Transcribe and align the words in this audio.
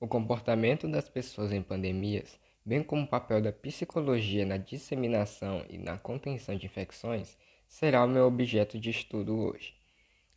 O 0.00 0.08
comportamento 0.08 0.88
das 0.88 1.10
pessoas 1.10 1.52
em 1.52 1.62
pandemias, 1.62 2.40
bem 2.64 2.82
como 2.82 3.02
o 3.02 3.06
papel 3.06 3.42
da 3.42 3.52
psicologia 3.52 4.46
na 4.46 4.56
disseminação 4.56 5.62
e 5.68 5.76
na 5.76 5.98
contenção 5.98 6.56
de 6.56 6.64
infecções, 6.64 7.36
será 7.68 8.02
o 8.02 8.08
meu 8.08 8.26
objeto 8.26 8.80
de 8.80 8.88
estudo 8.88 9.38
hoje. 9.38 9.74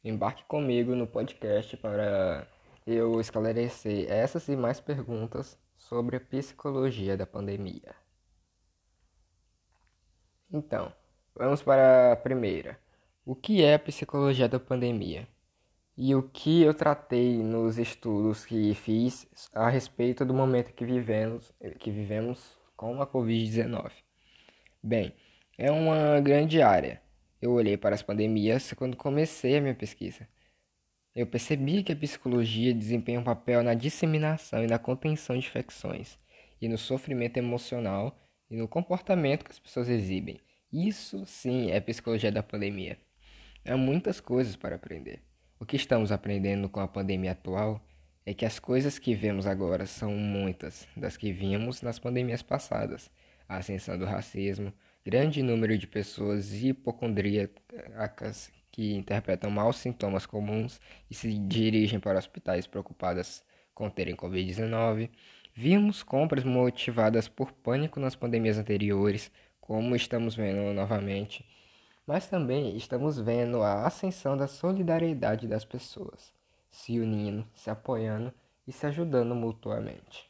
Embarque 0.03 0.43
comigo 0.43 0.93
no 0.95 1.07
podcast 1.07 1.77
para 1.77 2.45
eu 2.85 3.21
esclarecer 3.21 4.11
essas 4.11 4.49
e 4.49 4.55
mais 4.57 4.81
perguntas 4.81 5.57
sobre 5.77 6.17
a 6.17 6.19
psicologia 6.19 7.15
da 7.15 7.25
pandemia. 7.25 7.95
Então, 10.51 10.93
vamos 11.33 11.63
para 11.63 12.11
a 12.11 12.15
primeira. 12.17 12.77
O 13.25 13.33
que 13.33 13.63
é 13.63 13.75
a 13.75 13.79
psicologia 13.79 14.49
da 14.49 14.59
pandemia? 14.59 15.25
E 15.95 16.15
o 16.15 16.23
que 16.23 16.63
eu 16.63 16.73
tratei 16.73 17.43
nos 17.43 17.77
estudos 17.77 18.47
que 18.47 18.73
fiz 18.73 19.27
a 19.53 19.69
respeito 19.69 20.25
do 20.25 20.33
momento 20.33 20.73
que 20.73 20.83
vivemos, 20.83 21.53
que 21.79 21.91
vivemos 21.91 22.59
com 22.75 22.99
a 22.99 23.05
Covid-19? 23.05 23.91
Bem, 24.81 25.13
é 25.55 25.69
uma 25.69 26.19
grande 26.19 26.63
área. 26.63 26.99
Eu 27.39 27.51
olhei 27.51 27.77
para 27.77 27.93
as 27.93 28.01
pandemias 28.01 28.73
quando 28.73 28.97
comecei 28.97 29.55
a 29.55 29.61
minha 29.61 29.75
pesquisa. 29.75 30.27
Eu 31.15 31.27
percebi 31.27 31.83
que 31.83 31.91
a 31.91 31.95
psicologia 31.95 32.73
desempenha 32.73 33.19
um 33.19 33.23
papel 33.23 33.61
na 33.61 33.75
disseminação 33.75 34.63
e 34.63 34.67
na 34.67 34.79
contenção 34.79 35.37
de 35.37 35.45
infecções, 35.45 36.17
e 36.59 36.67
no 36.67 36.77
sofrimento 36.77 37.37
emocional 37.37 38.19
e 38.49 38.55
no 38.55 38.67
comportamento 38.67 39.45
que 39.45 39.51
as 39.51 39.59
pessoas 39.59 39.89
exibem. 39.89 40.39
Isso 40.71 41.23
sim 41.27 41.69
é 41.69 41.79
psicologia 41.79 42.31
da 42.31 42.41
pandemia. 42.41 42.97
Há 43.63 43.77
muitas 43.77 44.19
coisas 44.19 44.55
para 44.55 44.75
aprender. 44.75 45.21
O 45.59 45.65
que 45.65 45.75
estamos 45.75 46.11
aprendendo 46.11 46.67
com 46.67 46.79
a 46.79 46.87
pandemia 46.87 47.31
atual 47.31 47.81
é 48.25 48.33
que 48.33 48.45
as 48.45 48.59
coisas 48.59 48.99
que 48.99 49.13
vemos 49.13 49.45
agora 49.45 49.85
são 49.85 50.11
muitas 50.11 50.87
das 50.95 51.17
que 51.17 51.31
vimos 51.31 51.81
nas 51.81 51.99
pandemias 51.99 52.41
passadas. 52.41 53.09
A 53.47 53.57
ascensão 53.57 53.97
do 53.97 54.05
racismo, 54.05 54.73
grande 55.05 55.43
número 55.43 55.77
de 55.77 55.87
pessoas 55.87 56.53
hipocondríacas 56.53 58.51
que 58.71 58.93
interpretam 58.95 59.51
mal 59.51 59.71
sintomas 59.71 60.25
comuns 60.25 60.81
e 61.09 61.13
se 61.13 61.37
dirigem 61.37 61.99
para 61.99 62.17
hospitais 62.17 62.65
preocupadas 62.65 63.43
com 63.73 63.89
terem 63.89 64.15
Covid-19. 64.15 65.09
Vimos 65.53 66.01
compras 66.01 66.43
motivadas 66.43 67.27
por 67.27 67.51
pânico 67.51 67.99
nas 67.99 68.15
pandemias 68.15 68.57
anteriores, 68.57 69.31
como 69.61 69.95
estamos 69.95 70.35
vendo 70.35 70.73
novamente 70.73 71.45
mas 72.05 72.27
também 72.27 72.75
estamos 72.75 73.17
vendo 73.17 73.61
a 73.61 73.85
ascensão 73.85 74.35
da 74.35 74.47
solidariedade 74.47 75.47
das 75.47 75.63
pessoas, 75.63 76.33
se 76.69 76.99
unindo, 76.99 77.47
se 77.55 77.69
apoiando 77.69 78.33
e 78.67 78.71
se 78.71 78.85
ajudando 78.85 79.33
mutuamente. 79.33 80.29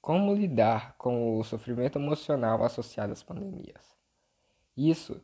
Como 0.00 0.34
lidar 0.34 0.94
com 0.96 1.38
o 1.38 1.44
sofrimento 1.44 1.98
emocional 1.98 2.62
associado 2.64 3.12
às 3.12 3.22
pandemias? 3.22 3.96
Isso, 4.76 5.20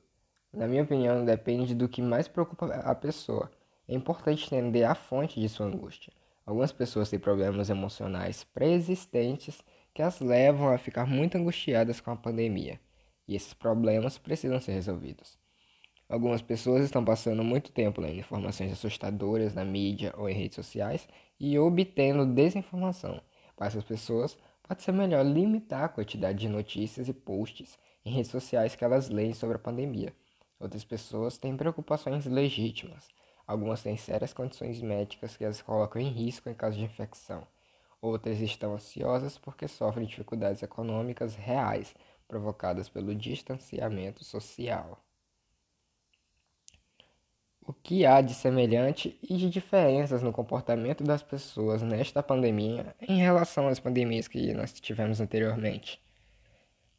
na 0.52 0.66
minha 0.66 0.82
opinião, 0.82 1.24
depende 1.24 1.74
do 1.74 1.88
que 1.88 2.02
mais 2.02 2.26
preocupa 2.26 2.66
a 2.66 2.94
pessoa. 2.94 3.50
É 3.86 3.94
importante 3.94 4.46
entender 4.46 4.84
a 4.84 4.94
fonte 4.94 5.40
de 5.40 5.48
sua 5.48 5.66
angústia. 5.66 6.12
Algumas 6.44 6.72
pessoas 6.72 7.08
têm 7.08 7.18
problemas 7.18 7.70
emocionais 7.70 8.44
pré-existentes 8.44 9.62
que 9.94 10.02
as 10.02 10.20
levam 10.20 10.68
a 10.68 10.78
ficar 10.78 11.06
muito 11.06 11.36
angustiadas 11.38 12.00
com 12.00 12.10
a 12.10 12.16
pandemia 12.16 12.78
e 13.26 13.34
esses 13.34 13.54
problemas 13.54 14.18
precisam 14.18 14.60
ser 14.60 14.72
resolvidos. 14.72 15.38
Algumas 16.08 16.42
pessoas 16.42 16.84
estão 16.84 17.04
passando 17.04 17.42
muito 17.42 17.72
tempo 17.72 18.00
lendo 18.00 18.18
informações 18.18 18.70
assustadoras 18.70 19.54
na 19.54 19.64
mídia 19.64 20.12
ou 20.16 20.28
em 20.28 20.34
redes 20.34 20.56
sociais 20.56 21.08
e 21.40 21.58
obtendo 21.58 22.26
desinformação. 22.26 23.20
Para 23.56 23.68
essas 23.68 23.84
pessoas, 23.84 24.36
pode 24.62 24.82
ser 24.82 24.92
melhor 24.92 25.24
limitar 25.24 25.84
a 25.84 25.88
quantidade 25.88 26.40
de 26.40 26.48
notícias 26.48 27.08
e 27.08 27.12
posts 27.14 27.78
em 28.04 28.12
redes 28.12 28.30
sociais 28.30 28.76
que 28.76 28.84
elas 28.84 29.08
leem 29.08 29.32
sobre 29.32 29.56
a 29.56 29.58
pandemia. 29.58 30.14
Outras 30.60 30.84
pessoas 30.84 31.38
têm 31.38 31.56
preocupações 31.56 32.26
legítimas. 32.26 33.08
Algumas 33.46 33.82
têm 33.82 33.96
sérias 33.96 34.32
condições 34.32 34.80
médicas 34.80 35.36
que 35.36 35.44
as 35.44 35.60
colocam 35.62 36.00
em 36.00 36.08
risco 36.08 36.48
em 36.48 36.54
caso 36.54 36.76
de 36.76 36.84
infecção. 36.84 37.46
Outras 38.00 38.40
estão 38.40 38.74
ansiosas 38.74 39.38
porque 39.38 39.66
sofrem 39.66 40.06
dificuldades 40.06 40.62
econômicas 40.62 41.34
reais 41.34 41.94
provocadas 42.28 42.88
pelo 42.88 43.14
distanciamento 43.14 44.24
social. 44.24 45.04
O 47.66 47.72
que 47.72 48.04
há 48.04 48.20
de 48.20 48.34
semelhante 48.34 49.18
e 49.22 49.36
de 49.36 49.48
diferenças 49.48 50.22
no 50.22 50.32
comportamento 50.32 51.02
das 51.02 51.22
pessoas 51.22 51.80
nesta 51.82 52.22
pandemia 52.22 52.94
em 53.00 53.18
relação 53.18 53.68
às 53.68 53.80
pandemias 53.80 54.28
que 54.28 54.52
nós 54.52 54.72
tivemos 54.78 55.18
anteriormente? 55.18 55.98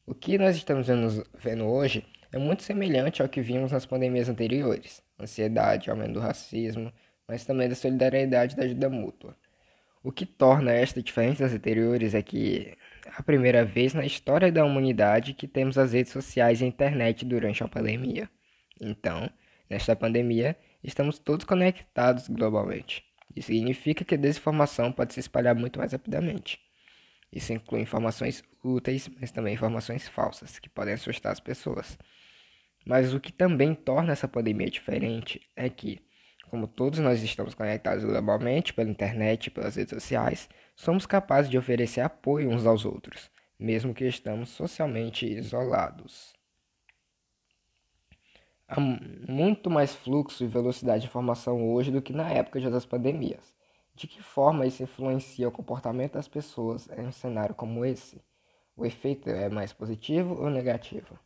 O 0.07 0.15
que 0.15 0.37
nós 0.37 0.55
estamos 0.55 0.87
vendo, 1.33 1.65
hoje 1.65 2.05
é 2.31 2.39
muito 2.39 2.63
semelhante 2.63 3.21
ao 3.21 3.29
que 3.29 3.41
vimos 3.41 3.71
nas 3.71 3.85
pandemias 3.85 4.27
anteriores: 4.27 5.03
ansiedade, 5.19 5.89
aumento 5.89 6.13
do 6.13 6.19
racismo, 6.19 6.91
mas 7.27 7.45
também 7.45 7.69
da 7.69 7.75
solidariedade 7.75 8.53
e 8.53 8.57
da 8.57 8.63
ajuda 8.63 8.89
mútua. 8.89 9.35
O 10.05 10.11
que 10.11 10.23
torna 10.23 10.71
esta 10.71 11.01
diferença 11.01 11.43
das 11.43 11.53
anteriores 11.53 12.13
é 12.13 12.21
que 12.21 12.77
a 13.17 13.23
primeira 13.23 13.65
vez 13.65 13.95
na 13.95 14.05
história 14.05 14.51
da 14.51 14.63
humanidade 14.63 15.33
que 15.33 15.47
temos 15.47 15.79
as 15.79 15.93
redes 15.93 16.11
sociais 16.11 16.61
e 16.61 16.63
a 16.63 16.67
internet 16.67 17.25
durante 17.25 17.63
a 17.63 17.67
pandemia. 17.67 18.29
Então, 18.79 19.27
nesta 19.67 19.95
pandemia, 19.95 20.55
estamos 20.83 21.17
todos 21.17 21.43
conectados 21.43 22.27
globalmente. 22.27 23.03
Isso 23.35 23.47
significa 23.47 24.05
que 24.05 24.13
a 24.13 24.17
desinformação 24.17 24.91
pode 24.91 25.11
se 25.11 25.21
espalhar 25.21 25.55
muito 25.55 25.79
mais 25.79 25.91
rapidamente. 25.91 26.59
Isso 27.33 27.51
inclui 27.51 27.81
informações 27.81 28.43
úteis, 28.63 29.09
mas 29.19 29.31
também 29.31 29.55
informações 29.55 30.07
falsas, 30.07 30.59
que 30.59 30.69
podem 30.69 30.93
assustar 30.93 31.31
as 31.31 31.39
pessoas. 31.39 31.97
Mas 32.85 33.11
o 33.11 33.19
que 33.19 33.33
também 33.33 33.73
torna 33.73 34.13
essa 34.13 34.27
pandemia 34.27 34.69
diferente 34.69 35.41
é 35.55 35.67
que, 35.67 35.99
como 36.49 36.67
todos 36.67 36.99
nós 36.99 37.21
estamos 37.21 37.53
conectados 37.53 38.03
globalmente 38.03 38.73
pela 38.73 38.89
internet 38.89 39.47
e 39.47 39.51
pelas 39.51 39.75
redes 39.75 39.93
sociais, 39.93 40.49
somos 40.75 41.05
capazes 41.05 41.49
de 41.49 41.57
oferecer 41.57 42.01
apoio 42.01 42.49
uns 42.49 42.65
aos 42.65 42.85
outros, 42.85 43.29
mesmo 43.59 43.93
que 43.93 44.05
estamos 44.05 44.49
socialmente 44.49 45.25
isolados. 45.25 46.33
Há 48.67 48.79
muito 48.79 49.69
mais 49.69 49.93
fluxo 49.93 50.43
e 50.43 50.47
velocidade 50.47 51.01
de 51.01 51.07
informação 51.07 51.71
hoje 51.71 51.91
do 51.91 52.01
que 52.01 52.11
na 52.11 52.29
época 52.31 52.59
das 52.69 52.85
pandemias. 52.85 53.53
De 53.93 54.07
que 54.07 54.21
forma 54.21 54.65
isso 54.65 54.83
influencia 54.83 55.47
o 55.47 55.51
comportamento 55.51 56.13
das 56.13 56.27
pessoas 56.27 56.89
em 56.97 57.05
um 57.07 57.11
cenário 57.11 57.55
como 57.55 57.85
esse? 57.85 58.21
O 58.75 58.85
efeito 58.85 59.29
é 59.29 59.47
mais 59.49 59.71
positivo 59.71 60.35
ou 60.41 60.49
negativo? 60.49 61.17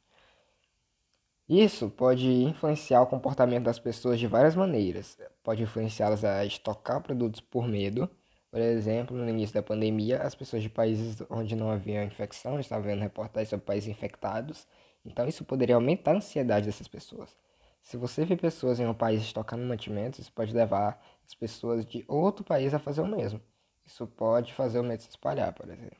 Isso 1.49 1.89
pode 1.89 2.27
influenciar 2.43 3.01
o 3.01 3.07
comportamento 3.07 3.63
das 3.63 3.79
pessoas 3.79 4.19
de 4.19 4.27
várias 4.27 4.55
maneiras. 4.55 5.17
Pode 5.43 5.63
influenciá-las 5.63 6.23
a 6.23 6.45
estocar 6.45 7.01
produtos 7.01 7.41
por 7.41 7.67
medo, 7.67 8.09
por 8.51 8.59
exemplo, 8.59 9.15
no 9.15 9.29
início 9.29 9.53
da 9.53 9.61
pandemia, 9.61 10.21
as 10.23 10.33
pessoas 10.33 10.63
de 10.63 10.69
países 10.69 11.21
onde 11.29 11.55
não 11.55 11.69
havia 11.69 12.03
infecção 12.03 12.59
estavam 12.59 12.83
vendo 12.83 13.01
reportagens 13.01 13.49
sobre 13.49 13.65
países 13.65 13.89
infectados, 13.89 14.67
então 15.05 15.27
isso 15.27 15.45
poderia 15.45 15.75
aumentar 15.75 16.13
a 16.13 16.17
ansiedade 16.17 16.65
dessas 16.65 16.87
pessoas. 16.87 17.35
Se 17.81 17.95
você 17.95 18.25
vê 18.25 18.35
pessoas 18.35 18.79
em 18.79 18.87
um 18.87 18.93
país 18.93 19.21
estocando 19.21 19.63
mantimentos, 19.63 20.19
isso 20.19 20.31
pode 20.33 20.53
levar 20.53 20.99
as 21.25 21.35
pessoas 21.35 21.85
de 21.85 22.03
outro 22.07 22.43
país 22.43 22.73
a 22.73 22.79
fazer 22.79 23.01
o 23.01 23.07
mesmo. 23.07 23.39
Isso 23.85 24.05
pode 24.07 24.53
fazer 24.53 24.79
o 24.79 24.83
medo 24.83 25.01
se 25.01 25.09
espalhar, 25.09 25.53
por 25.53 25.69
exemplo. 25.69 25.97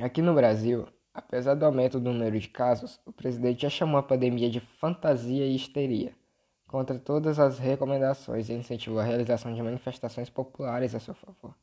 Aqui 0.00 0.20
no 0.22 0.34
Brasil, 0.34 0.88
apesar 1.14 1.54
do 1.54 1.64
aumento 1.64 2.00
do 2.00 2.12
número 2.12 2.38
de 2.38 2.48
casos, 2.48 3.00
o 3.06 3.12
presidente 3.12 3.62
já 3.62 3.70
chamou 3.70 3.98
a 3.98 4.02
pandemia 4.02 4.50
de 4.50 4.58
fantasia 4.58 5.46
e 5.46 5.54
histeria 5.54 6.12
contra 6.66 6.98
todas 6.98 7.38
as 7.38 7.60
recomendações 7.60 8.48
e 8.48 8.52
incentivou 8.52 8.98
a 8.98 9.04
realização 9.04 9.54
de 9.54 9.62
manifestações 9.62 10.28
populares 10.28 10.92
a 10.92 10.98
seu 10.98 11.14
favor. 11.14 11.54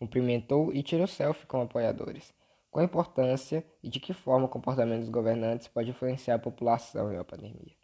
Cumprimentou 0.00 0.74
e 0.74 0.82
tirou 0.82 1.06
selfie 1.06 1.46
com 1.46 1.60
apoiadores. 1.60 2.34
Qual 2.68 2.82
a 2.82 2.84
importância 2.84 3.64
e 3.82 3.88
de 3.88 4.00
que 4.00 4.12
forma 4.12 4.46
o 4.46 4.48
comportamento 4.48 5.00
dos 5.00 5.10
governantes 5.10 5.68
pode 5.68 5.90
influenciar 5.90 6.34
a 6.34 6.40
população 6.40 7.12
em 7.12 7.16
uma 7.16 7.24
pandemia? 7.24 7.76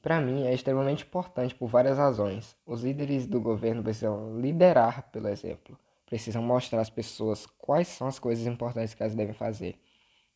Para 0.00 0.22
mim, 0.22 0.46
é 0.46 0.54
extremamente 0.54 1.04
importante 1.04 1.54
por 1.54 1.68
várias 1.68 1.98
razões. 1.98 2.56
Os 2.64 2.82
líderes 2.82 3.26
do 3.26 3.40
governo 3.40 3.82
precisam 3.82 4.40
liderar 4.40 5.10
pelo 5.10 5.28
exemplo, 5.28 5.78
precisam 6.06 6.42
mostrar 6.42 6.80
às 6.80 6.88
pessoas 6.88 7.46
quais 7.46 7.88
são 7.88 8.06
as 8.06 8.18
coisas 8.18 8.46
importantes 8.46 8.94
que 8.94 9.02
elas 9.02 9.14
devem 9.14 9.34
fazer 9.34 9.78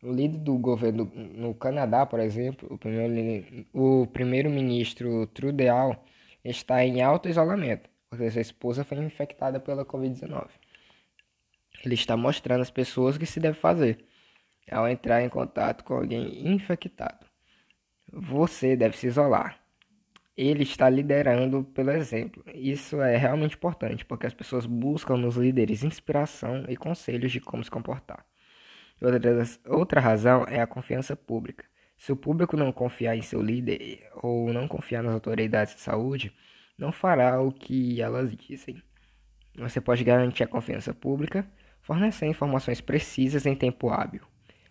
o 0.03 0.13
líder 0.13 0.39
do 0.39 0.59
governo 0.59 1.05
no 1.15 1.55
Canadá, 1.55 2.05
por 2.05 2.19
exemplo, 2.21 2.69
o 3.73 4.07
primeiro-ministro 4.07 5.09
primeiro 5.09 5.27
Trudeau, 5.29 6.05
está 6.45 6.85
em 6.85 7.01
alto 7.03 7.29
isolamento, 7.29 7.89
porque 8.11 8.31
sua 8.31 8.43
esposa 8.43 8.85
foi 8.85 8.99
infectada 8.99 9.61
pela 9.61 9.85
Covid-19. 9.85 10.49
Ele 11.85 11.95
está 11.95 12.17
mostrando 12.17 12.63
às 12.63 12.71
pessoas 12.71 13.17
o 13.17 13.19
que 13.19 13.27
se 13.27 13.41
deve 13.41 13.59
fazer 13.59 14.05
ao 14.71 14.89
entrar 14.89 15.23
em 15.23 15.29
contato 15.29 15.85
com 15.85 15.95
alguém 15.95 16.49
infectado. 16.49 17.27
Você 18.13 18.77
deve 18.77 18.97
se 18.97 19.07
isolar. 19.07 19.61
ele 20.37 20.63
está 20.63 20.89
liderando 20.89 21.65
pelo 21.65 21.91
exemplo. 21.91 22.43
Isso 22.55 23.01
é 23.03 23.17
realmente 23.17 23.55
importante, 23.55 24.05
porque 24.05 24.27
as 24.27 24.35
pessoas 24.35 24.67
buscam 24.67 25.17
nos 25.17 25.37
líderes 25.37 25.85
inspiração 25.85 26.65
e 26.69 26.77
conselhos 26.77 27.31
de 27.33 27.41
como 27.41 27.63
se 27.63 27.71
comportar. 27.71 28.25
Outra, 29.67 30.01
razão 30.01 30.45
é 30.47 30.61
a 30.61 30.67
confiança 30.67 31.17
pública. 31.17 31.65
Se 31.97 32.13
o 32.13 32.17
público 32.17 32.57
não 32.57 32.71
confiar 32.71 33.17
em 33.17 33.23
seu 33.23 33.43
líder 33.43 34.09
ou 34.15 34.53
não 34.53 34.69
confiar 34.69 35.03
nas 35.03 35.13
autoridades 35.13 35.75
de 35.75 35.81
saúde, 35.81 36.33
não 36.79 36.93
fará 36.93 37.41
o 37.41 37.51
que 37.51 38.01
elas 38.01 38.35
dizem. 38.37 38.81
Você 39.57 39.81
pode 39.81 40.05
garantir 40.05 40.45
a 40.45 40.49
confiança 40.49 40.95
pública 40.95 41.45
fornecer 41.81 42.27
informações 42.27 42.81
precisas 42.81 43.45
em 43.45 43.57
tempo 43.57 43.91
hábil, 43.91 44.23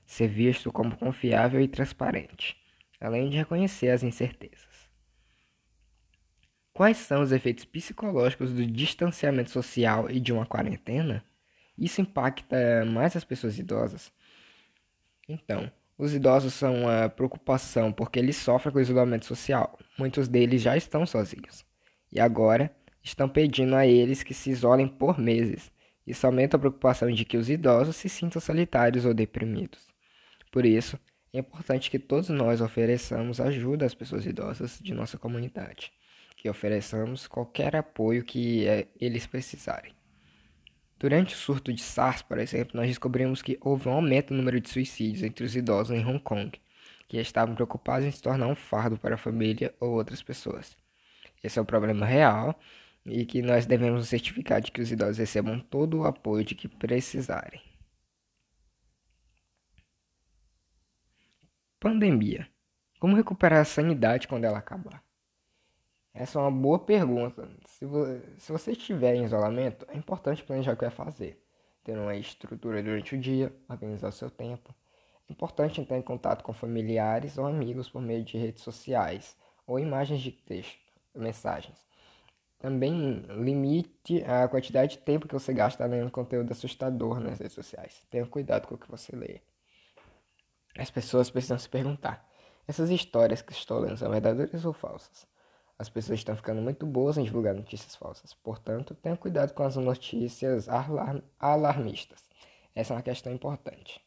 ser 0.05 0.29
visto 0.29 0.71
como 0.71 0.95
confiável 0.95 1.59
e 1.59 1.67
transparente, 1.67 2.57
além 3.01 3.29
de 3.29 3.37
reconhecer 3.37 3.89
as 3.89 4.01
incertezas. 4.01 4.89
Quais 6.73 6.97
são 6.97 7.21
os 7.21 7.33
efeitos 7.33 7.65
psicológicos 7.65 8.53
do 8.53 8.65
distanciamento 8.65 9.51
social 9.51 10.09
e 10.09 10.21
de 10.21 10.31
uma 10.31 10.45
quarentena? 10.45 11.23
Isso 11.77 11.99
impacta 11.99 12.85
mais 12.85 13.15
as 13.15 13.25
pessoas 13.25 13.59
idosas? 13.59 14.11
Então, 15.31 15.71
os 15.97 16.13
idosos 16.13 16.53
são 16.53 16.83
uma 16.83 17.09
preocupação 17.09 17.91
porque 17.91 18.19
eles 18.19 18.35
sofrem 18.35 18.71
com 18.71 18.79
o 18.79 18.81
isolamento 18.81 19.25
social. 19.25 19.77
Muitos 19.97 20.27
deles 20.27 20.61
já 20.61 20.75
estão 20.75 21.05
sozinhos. 21.05 21.65
E 22.11 22.19
agora 22.19 22.75
estão 23.03 23.29
pedindo 23.29 23.75
a 23.75 23.85
eles 23.85 24.23
que 24.23 24.33
se 24.33 24.49
isolem 24.49 24.87
por 24.87 25.19
meses. 25.19 25.71
Isso 26.05 26.25
aumenta 26.25 26.57
a 26.57 26.59
preocupação 26.59 27.11
de 27.11 27.23
que 27.23 27.37
os 27.37 27.49
idosos 27.49 27.95
se 27.95 28.09
sintam 28.09 28.41
solitários 28.41 29.05
ou 29.05 29.13
deprimidos. 29.13 29.87
Por 30.51 30.65
isso, 30.65 30.99
é 31.31 31.39
importante 31.39 31.89
que 31.89 31.99
todos 31.99 32.29
nós 32.29 32.59
ofereçamos 32.59 33.39
ajuda 33.39 33.85
às 33.85 33.93
pessoas 33.93 34.25
idosas 34.25 34.79
de 34.81 34.93
nossa 34.93 35.17
comunidade 35.17 35.93
que 36.41 36.49
ofereçamos 36.49 37.27
qualquer 37.27 37.75
apoio 37.75 38.23
que 38.23 38.67
eh, 38.67 38.87
eles 38.99 39.27
precisarem. 39.27 39.93
Durante 41.01 41.33
o 41.33 41.37
surto 41.37 41.73
de 41.73 41.81
SARS, 41.81 42.21
por 42.21 42.37
exemplo, 42.37 42.77
nós 42.77 42.87
descobrimos 42.87 43.41
que 43.41 43.57
houve 43.59 43.89
um 43.89 43.93
aumento 43.93 44.29
no 44.31 44.37
número 44.37 44.61
de 44.61 44.69
suicídios 44.69 45.23
entre 45.23 45.43
os 45.43 45.55
idosos 45.55 45.97
em 45.97 46.05
Hong 46.05 46.19
Kong, 46.19 46.51
que 47.07 47.17
estavam 47.17 47.55
preocupados 47.55 48.05
em 48.05 48.11
se 48.11 48.21
tornar 48.21 48.45
um 48.45 48.53
fardo 48.53 48.99
para 48.99 49.15
a 49.15 49.17
família 49.17 49.73
ou 49.79 49.93
outras 49.93 50.21
pessoas. 50.21 50.77
Esse 51.43 51.57
é 51.57 51.61
um 51.63 51.65
problema 51.65 52.05
real 52.05 52.53
e 53.03 53.25
que 53.25 53.41
nós 53.41 53.65
devemos 53.65 54.09
certificar 54.09 54.61
de 54.61 54.71
que 54.71 54.79
os 54.79 54.91
idosos 54.91 55.17
recebam 55.17 55.59
todo 55.59 56.01
o 56.01 56.05
apoio 56.05 56.45
de 56.45 56.53
que 56.53 56.67
precisarem. 56.67 57.59
Pandemia. 61.79 62.47
Como 62.99 63.15
recuperar 63.15 63.61
a 63.61 63.65
sanidade 63.65 64.27
quando 64.27 64.45
ela 64.45 64.59
acabar? 64.59 65.03
Essa 66.13 66.39
é 66.39 66.41
uma 66.41 66.51
boa 66.51 66.77
pergunta. 66.77 67.49
Se, 67.65 67.85
vo 67.85 68.05
se 68.37 68.51
você 68.51 68.71
estiver 68.71 69.15
em 69.15 69.23
isolamento, 69.23 69.85
é 69.89 69.95
importante 69.95 70.43
planejar 70.43 70.73
o 70.73 70.75
que 70.75 70.85
vai 70.85 70.91
fazer. 70.93 71.41
Ter 71.83 71.97
uma 71.97 72.15
estrutura 72.15 72.83
durante 72.83 73.15
o 73.15 73.19
dia, 73.19 73.55
organizar 73.69 74.09
o 74.09 74.11
seu 74.11 74.29
tempo. 74.29 74.75
É 75.29 75.31
importante 75.31 75.79
entrar 75.79 75.97
em 75.97 76.01
contato 76.01 76.43
com 76.43 76.53
familiares 76.53 77.37
ou 77.37 77.45
amigos 77.45 77.89
por 77.89 78.01
meio 78.01 78.23
de 78.23 78.37
redes 78.37 78.61
sociais 78.61 79.37
ou 79.65 79.79
imagens 79.79 80.21
de 80.21 80.31
texto, 80.31 80.77
mensagens. 81.15 81.79
Também 82.59 83.23
limite 83.29 84.23
a 84.23 84.47
quantidade 84.47 84.97
de 84.97 85.03
tempo 85.03 85.27
que 85.27 85.33
você 85.33 85.53
gasta 85.53 85.85
lendo 85.85 86.11
conteúdo 86.11 86.51
assustador 86.51 87.19
nas 87.19 87.39
redes 87.39 87.53
sociais. 87.53 88.05
Tenha 88.11 88.25
cuidado 88.25 88.67
com 88.67 88.75
o 88.75 88.77
que 88.77 88.91
você 88.91 89.15
lê. 89.15 89.41
As 90.77 90.91
pessoas 90.91 91.31
precisam 91.31 91.57
se 91.57 91.69
perguntar: 91.69 92.29
essas 92.67 92.89
histórias 92.89 93.41
que 93.41 93.53
estou 93.53 93.79
lendo 93.79 93.97
são 93.97 94.11
verdadeiras 94.11 94.65
ou 94.65 94.73
falsas? 94.73 95.30
As 95.81 95.89
pessoas 95.89 96.19
estão 96.19 96.35
ficando 96.35 96.61
muito 96.61 96.85
boas 96.85 97.17
em 97.17 97.23
divulgar 97.23 97.55
notícias 97.55 97.95
falsas. 97.95 98.35
Portanto, 98.35 98.93
tenha 98.93 99.17
cuidado 99.17 99.51
com 99.51 99.63
as 99.63 99.75
notícias 99.77 100.69
alarm 100.69 101.21
alarmistas. 101.39 102.23
Essa 102.75 102.93
é 102.93 102.97
uma 102.97 103.01
questão 103.01 103.33
importante. 103.33 103.99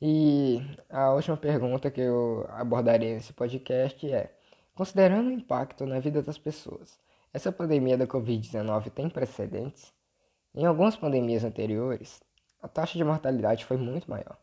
E 0.00 0.62
a 0.88 1.12
última 1.12 1.36
pergunta 1.36 1.90
que 1.90 2.00
eu 2.00 2.46
abordarei 2.48 3.12
nesse 3.12 3.32
podcast 3.32 4.08
é: 4.08 4.32
considerando 4.72 5.30
o 5.30 5.32
impacto 5.32 5.84
na 5.84 5.98
vida 5.98 6.22
das 6.22 6.38
pessoas, 6.38 6.96
essa 7.32 7.50
pandemia 7.50 7.98
da 7.98 8.06
Covid-19 8.06 8.90
tem 8.90 9.10
precedentes? 9.10 9.92
Em 10.54 10.64
algumas 10.64 10.94
pandemias 10.94 11.42
anteriores, 11.42 12.22
a 12.62 12.68
taxa 12.68 12.96
de 12.96 13.02
mortalidade 13.02 13.64
foi 13.64 13.76
muito 13.76 14.08
maior. 14.08 14.38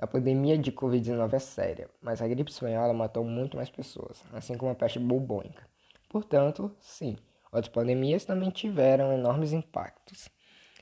A 0.00 0.06
pandemia 0.08 0.58
de 0.58 0.72
Covid-19 0.72 1.32
é 1.32 1.38
séria, 1.38 1.88
mas 2.02 2.20
a 2.20 2.26
gripe 2.26 2.50
espanhola 2.50 2.92
matou 2.92 3.22
muito 3.22 3.56
mais 3.56 3.70
pessoas, 3.70 4.24
assim 4.32 4.56
como 4.56 4.72
a 4.72 4.74
peste 4.74 4.98
bubônica. 4.98 5.75
Portanto, 6.16 6.74
sim, 6.80 7.14
outras 7.52 7.68
pandemias 7.68 8.24
também 8.24 8.48
tiveram 8.48 9.12
enormes 9.12 9.52
impactos. 9.52 10.30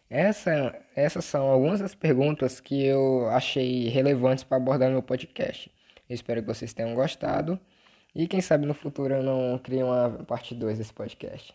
Essa, 0.08 0.80
essas 0.94 1.24
são 1.24 1.48
algumas 1.48 1.80
das 1.80 1.92
perguntas 1.92 2.60
que 2.60 2.84
eu 2.84 3.28
achei 3.30 3.88
relevantes 3.88 4.44
para 4.44 4.58
abordar 4.58 4.88
no 4.90 4.94
meu 4.94 5.02
podcast. 5.02 5.74
Eu 6.08 6.14
espero 6.14 6.40
que 6.40 6.46
vocês 6.46 6.72
tenham 6.72 6.94
gostado 6.94 7.58
e 8.14 8.28
quem 8.28 8.40
sabe 8.40 8.64
no 8.64 8.74
futuro 8.74 9.12
eu 9.12 9.24
não 9.24 9.58
crie 9.58 9.82
uma 9.82 10.24
parte 10.24 10.54
2 10.54 10.78
desse 10.78 10.94
podcast. 10.94 11.52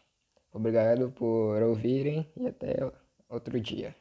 Obrigado 0.52 1.10
por 1.12 1.64
ouvirem 1.64 2.30
e 2.36 2.48
até 2.48 2.76
outro 3.30 3.62
dia. 3.62 3.96